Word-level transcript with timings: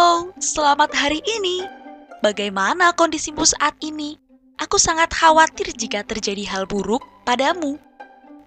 Halo, 0.00 0.32
selamat 0.40 0.96
hari 0.96 1.20
ini. 1.28 1.60
Bagaimana 2.24 2.96
kondisimu 2.96 3.44
saat 3.44 3.76
ini? 3.84 4.16
Aku 4.56 4.80
sangat 4.80 5.12
khawatir 5.12 5.76
jika 5.76 6.00
terjadi 6.00 6.40
hal 6.48 6.64
buruk 6.64 7.04
padamu. 7.28 7.76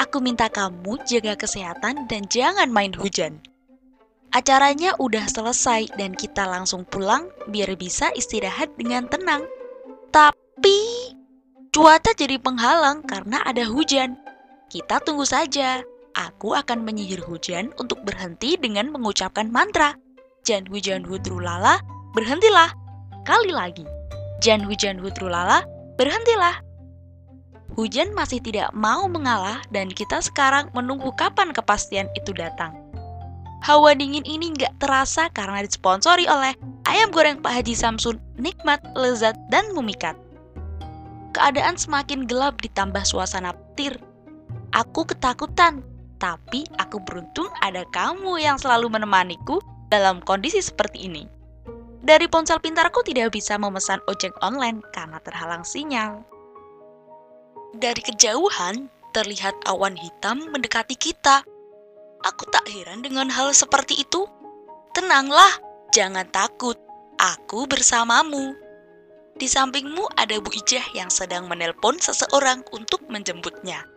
Aku 0.00 0.24
minta 0.24 0.48
kamu 0.48 1.04
jaga 1.04 1.36
kesehatan 1.36 2.08
dan 2.08 2.24
jangan 2.32 2.72
main 2.72 2.96
hujan. 2.96 3.36
Acaranya 4.32 4.96
udah 4.96 5.28
selesai 5.28 5.92
dan 6.00 6.16
kita 6.16 6.48
langsung 6.48 6.88
pulang 6.88 7.28
biar 7.52 7.76
bisa 7.76 8.08
istirahat 8.16 8.72
dengan 8.80 9.04
tenang. 9.12 9.44
Tapi 10.08 10.80
cuaca 11.68 12.16
jadi 12.16 12.40
penghalang 12.40 13.04
karena 13.04 13.44
ada 13.44 13.68
hujan. 13.68 14.16
Kita 14.72 15.04
tunggu 15.04 15.28
saja. 15.28 15.84
Aku 16.16 16.56
akan 16.56 16.80
menyihir 16.80 17.20
hujan 17.20 17.76
untuk 17.76 18.00
berhenti 18.08 18.56
dengan 18.56 18.88
mengucapkan 18.88 19.52
mantra. 19.52 20.00
Jan 20.42 20.66
hujan 20.66 21.06
hudrulala, 21.06 21.78
berhentilah. 22.18 22.74
Kali 23.22 23.54
lagi. 23.54 23.86
Jan 24.42 24.58
hujan 24.66 24.98
hudrulala, 24.98 25.62
berhentilah. 25.94 26.58
Hujan 27.78 28.10
masih 28.10 28.42
tidak 28.42 28.74
mau 28.74 29.06
mengalah 29.06 29.62
dan 29.70 29.86
kita 29.86 30.18
sekarang 30.18 30.66
menunggu 30.74 31.14
kapan 31.14 31.54
kepastian 31.54 32.10
itu 32.18 32.34
datang. 32.34 32.74
Hawa 33.62 33.94
dingin 33.94 34.26
ini 34.26 34.50
nggak 34.50 34.82
terasa 34.82 35.30
karena 35.30 35.62
disponsori 35.62 36.26
oleh 36.26 36.58
ayam 36.90 37.14
goreng 37.14 37.38
Pak 37.38 37.62
Haji 37.62 37.78
Samsun, 37.78 38.18
nikmat, 38.34 38.82
lezat, 38.98 39.38
dan 39.46 39.70
memikat. 39.70 40.18
Keadaan 41.38 41.78
semakin 41.78 42.26
gelap 42.26 42.58
ditambah 42.58 43.06
suasana 43.06 43.54
petir. 43.54 43.94
Aku 44.74 45.06
ketakutan 45.06 45.86
tapi 46.18 46.66
aku 46.82 46.98
beruntung 47.06 47.46
ada 47.62 47.86
kamu 47.94 48.42
yang 48.42 48.58
selalu 48.58 48.90
menemaniku 48.90 49.62
dalam 49.92 50.24
kondisi 50.24 50.64
seperti 50.64 51.04
ini. 51.04 51.28
Dari 52.00 52.24
ponsel 52.32 52.56
pintarku 52.58 53.04
tidak 53.04 53.36
bisa 53.36 53.60
memesan 53.60 54.00
ojek 54.08 54.32
online 54.40 54.80
karena 54.96 55.20
terhalang 55.20 55.62
sinyal. 55.68 56.24
Dari 57.76 58.00
kejauhan, 58.00 58.88
terlihat 59.12 59.52
awan 59.68 59.94
hitam 60.00 60.48
mendekati 60.48 60.96
kita. 60.96 61.44
Aku 62.24 62.48
tak 62.48 62.64
heran 62.72 63.04
dengan 63.04 63.28
hal 63.28 63.52
seperti 63.52 64.00
itu. 64.00 64.24
Tenanglah, 64.96 65.60
jangan 65.92 66.24
takut. 66.32 66.80
Aku 67.20 67.68
bersamamu. 67.68 68.56
Di 69.36 69.44
sampingmu 69.44 70.16
ada 70.16 70.40
Bu 70.40 70.48
Ijah 70.56 70.96
yang 70.96 71.12
sedang 71.12 71.46
menelpon 71.46 72.00
seseorang 72.00 72.64
untuk 72.72 73.04
menjemputnya 73.12 73.92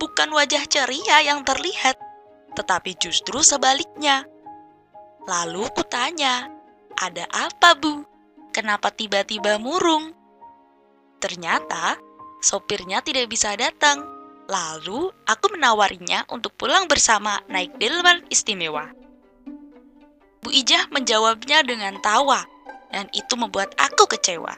bukan 0.00 0.32
wajah 0.32 0.64
ceria 0.64 1.20
yang 1.20 1.44
terlihat, 1.44 2.00
tetapi 2.56 2.96
justru 2.96 3.44
sebaliknya. 3.44 4.24
Lalu 5.28 5.68
kutanya, 5.76 6.48
ada 6.96 7.24
apa 7.28 7.76
bu? 7.76 8.04
Kenapa 8.50 8.88
tiba-tiba 8.88 9.60
murung? 9.60 10.16
Ternyata, 11.20 12.00
sopirnya 12.40 13.04
tidak 13.04 13.28
bisa 13.28 13.52
datang. 13.54 14.00
Lalu, 14.50 15.12
aku 15.28 15.46
menawarinya 15.54 16.26
untuk 16.32 16.56
pulang 16.56 16.88
bersama 16.90 17.38
naik 17.46 17.76
delman 17.78 18.24
istimewa. 18.32 18.90
Bu 20.40 20.48
Ijah 20.50 20.88
menjawabnya 20.88 21.62
dengan 21.62 22.00
tawa, 22.00 22.42
dan 22.90 23.06
itu 23.12 23.36
membuat 23.36 23.76
aku 23.76 24.08
kecewa. 24.10 24.56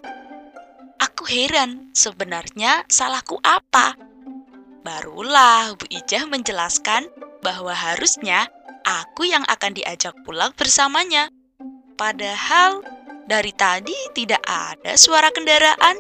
Aku 1.03 1.27
heran, 1.27 1.91
sebenarnya 1.93 2.87
salahku 2.87 3.37
apa? 3.43 3.99
Barulah 4.87 5.75
Bu 5.75 5.91
Ijah 5.91 6.31
menjelaskan 6.31 7.11
bahwa 7.43 7.75
harusnya 7.75 8.47
aku 8.83 9.27
yang 9.27 9.47
akan 9.47 9.73
diajak 9.75 10.15
pulang 10.27 10.53
bersamanya. 10.55 11.31
Padahal 11.97 12.83
dari 13.27 13.55
tadi 13.55 13.95
tidak 14.13 14.43
ada 14.45 14.99
suara 14.99 15.31
kendaraan. 15.31 15.97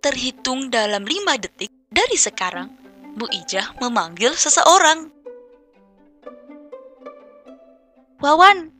Terhitung 0.00 0.72
dalam 0.72 1.04
lima 1.04 1.36
detik 1.36 1.68
dari 1.92 2.16
sekarang, 2.16 2.72
Bu 3.16 3.28
Ijah 3.28 3.76
memanggil 3.84 4.32
seseorang. 4.32 5.12
Wawan, 8.20 8.72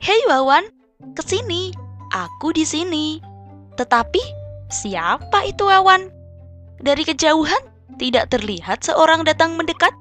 hei 0.00 0.20
Wawan, 0.28 0.68
ke 1.16 1.22
sini. 1.24 1.72
Aku 2.10 2.50
di 2.50 2.66
sini. 2.66 3.22
Tetapi 3.78 4.20
siapa 4.72 5.46
itu 5.46 5.68
Wawan? 5.68 6.10
Dari 6.80 7.04
kejauhan 7.04 7.60
tidak 8.00 8.32
terlihat 8.32 8.80
seorang 8.80 9.22
datang 9.22 9.54
mendekat. 9.54 9.92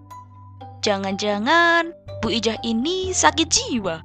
Jangan-jangan 0.80 1.92
Bu 2.24 2.32
Ijah 2.32 2.56
ini 2.64 3.12
sakit 3.12 3.48
jiwa. 3.48 4.00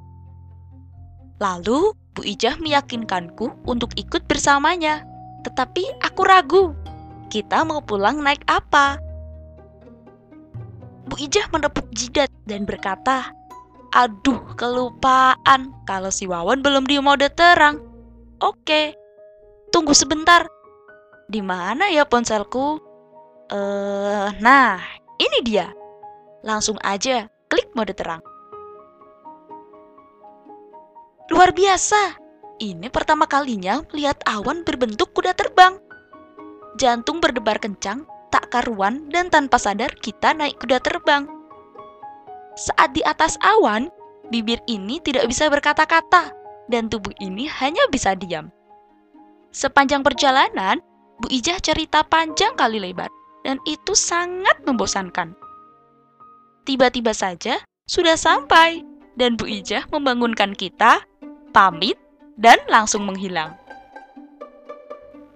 Lalu 1.38 1.94
Bu 2.14 2.22
Ijah 2.22 2.58
meyakinkanku 2.58 3.66
untuk 3.66 3.94
ikut 3.94 4.26
bersamanya. 4.26 5.06
Tetapi 5.46 6.02
aku 6.02 6.22
ragu. 6.26 6.64
Kita 7.30 7.66
mau 7.66 7.82
pulang 7.82 8.22
naik 8.22 8.46
apa? 8.46 8.98
Bu 11.10 11.14
Ijah 11.18 11.50
menepuk 11.50 11.90
jidat 11.94 12.30
dan 12.46 12.66
berkata, 12.66 13.30
Aduh, 13.94 14.42
kelupaan 14.58 15.70
kalau 15.86 16.10
si 16.10 16.26
Wawan 16.26 16.58
belum 16.58 16.90
di 16.90 16.98
mode 16.98 17.30
terang. 17.30 17.78
Oke, 18.42 18.98
tunggu 19.70 19.94
sebentar. 19.94 20.50
Di 21.30 21.38
mana 21.38 21.86
ya 21.94 22.02
ponselku? 22.02 22.82
Eh, 23.54 24.28
nah, 24.42 24.82
ini 25.22 25.38
dia. 25.46 25.83
Langsung 26.44 26.76
aja 26.84 27.26
klik 27.48 27.72
mode 27.72 27.96
terang. 27.96 28.20
Luar 31.32 31.56
biasa. 31.56 32.20
Ini 32.60 32.92
pertama 32.92 33.24
kalinya 33.24 33.82
melihat 33.90 34.20
awan 34.28 34.62
berbentuk 34.62 35.10
kuda 35.16 35.32
terbang. 35.34 35.80
Jantung 36.78 37.18
berdebar 37.18 37.58
kencang, 37.58 38.06
tak 38.28 38.52
karuan 38.52 39.08
dan 39.10 39.32
tanpa 39.32 39.58
sadar 39.58 39.90
kita 39.98 40.36
naik 40.36 40.60
kuda 40.60 40.78
terbang. 40.84 41.26
Saat 42.54 42.94
di 42.94 43.02
atas 43.02 43.34
awan, 43.42 43.90
bibir 44.30 44.62
ini 44.70 45.02
tidak 45.02 45.26
bisa 45.26 45.50
berkata-kata 45.50 46.30
dan 46.70 46.86
tubuh 46.86 47.10
ini 47.18 47.50
hanya 47.50 47.82
bisa 47.90 48.14
diam. 48.14 48.52
Sepanjang 49.50 50.06
perjalanan, 50.06 50.78
Bu 51.18 51.26
Ijah 51.30 51.58
cerita 51.58 52.06
panjang 52.06 52.54
kali 52.54 52.78
lebar 52.78 53.10
dan 53.42 53.58
itu 53.66 53.96
sangat 53.96 54.60
membosankan. 54.62 55.43
Tiba-tiba 56.64 57.12
saja 57.12 57.60
sudah 57.84 58.16
sampai, 58.16 58.80
dan 59.14 59.36
Bu 59.36 59.44
Ijah 59.44 59.84
membangunkan 59.92 60.56
kita, 60.56 61.04
pamit, 61.52 62.00
dan 62.40 62.56
langsung 62.66 63.04
menghilang. 63.04 63.54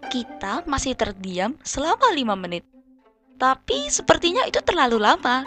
Kita 0.09 0.65
masih 0.65 0.97
terdiam 0.97 1.55
selama 1.61 2.11
lima 2.17 2.33
menit. 2.33 2.65
Tapi 3.37 3.93
sepertinya 3.93 4.49
itu 4.49 4.59
terlalu 4.65 4.99
lama. 4.99 5.45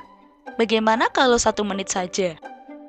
Bagaimana 0.55 1.09
kalau 1.09 1.41
satu 1.41 1.65
menit 1.65 1.89
saja? 1.89 2.37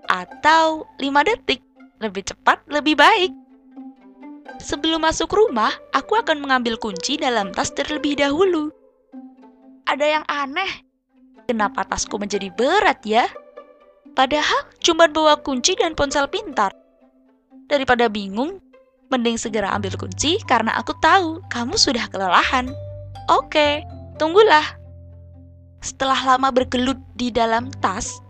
Atau 0.07 0.85
lima 1.01 1.25
detik? 1.25 1.65
Lebih 1.99 2.29
cepat, 2.29 2.61
lebih 2.69 3.01
baik. 3.01 3.33
Sebelum 4.61 5.01
masuk 5.01 5.33
rumah, 5.33 5.73
aku 5.97 6.21
akan 6.21 6.39
mengambil 6.39 6.77
kunci 6.77 7.17
dalam 7.17 7.51
tas 7.57 7.73
terlebih 7.73 8.21
dahulu 8.21 8.71
ada 9.93 10.07
yang 10.07 10.25
aneh. 10.31 10.92
Kenapa 11.51 11.83
tasku 11.87 12.17
menjadi 12.19 12.49
berat 12.55 13.03
ya? 13.03 13.27
Padahal 14.13 14.69
cuma 14.85 15.09
bawa 15.09 15.41
kunci 15.41 15.73
dan 15.75 15.97
ponsel 15.97 16.29
pintar. 16.29 16.71
Daripada 17.67 18.07
bingung, 18.13 18.61
mending 19.09 19.41
segera 19.41 19.73
ambil 19.73 19.97
kunci 19.97 20.41
karena 20.45 20.77
aku 20.77 20.93
tahu 21.01 21.41
kamu 21.49 21.75
sudah 21.77 22.09
kelelahan. 22.13 22.69
Oke, 23.33 23.85
tunggulah. 24.21 24.65
Setelah 25.83 26.37
lama 26.37 26.53
bergelut 26.53 27.01
di 27.17 27.33
dalam 27.33 27.73
tas, 27.81 28.21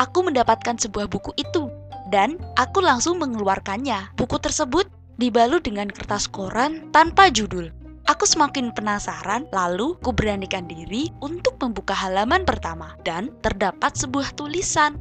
aku 0.00 0.24
mendapatkan 0.24 0.78
sebuah 0.78 1.10
buku 1.10 1.34
itu 1.36 1.68
dan 2.08 2.38
aku 2.56 2.80
langsung 2.80 3.20
mengeluarkannya. 3.20 4.16
Buku 4.16 4.38
tersebut 4.40 4.88
dibalut 5.20 5.66
dengan 5.66 5.90
kertas 5.90 6.30
koran 6.30 6.88
tanpa 6.94 7.28
judul. 7.28 7.81
Aku 8.10 8.26
semakin 8.26 8.74
penasaran, 8.74 9.46
lalu 9.54 9.94
ku 10.02 10.10
beranikan 10.10 10.66
diri 10.66 11.10
untuk 11.22 11.54
membuka 11.62 11.94
halaman 11.94 12.42
pertama 12.42 12.98
dan 13.06 13.30
terdapat 13.42 13.94
sebuah 13.94 14.34
tulisan. 14.34 14.98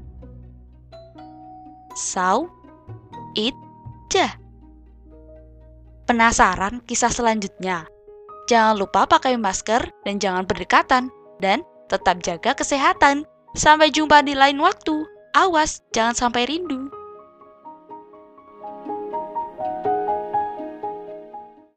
Saw, 1.98 2.46
it, 3.34 3.58
jah. 4.14 4.38
Penasaran 6.06 6.82
kisah 6.86 7.10
selanjutnya? 7.10 7.90
Jangan 8.50 8.76
lupa 8.78 9.06
pakai 9.06 9.38
masker 9.38 9.92
dan 10.06 10.18
jangan 10.22 10.46
berdekatan 10.46 11.14
dan 11.42 11.66
tetap 11.90 12.22
jaga 12.26 12.56
kesehatan. 12.56 13.28
Sampai 13.52 13.92
jumpa 13.92 14.24
di 14.24 14.32
lain 14.32 14.58
waktu. 14.64 15.04
Awas, 15.36 15.84
jangan 15.92 16.16
sampai 16.16 16.48
rindu. 16.48 16.81